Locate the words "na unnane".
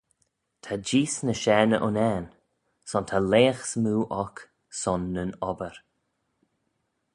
1.69-2.29